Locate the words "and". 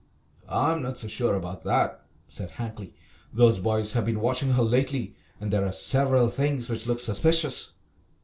5.39-5.51